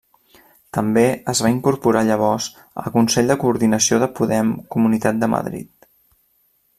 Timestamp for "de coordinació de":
3.33-4.11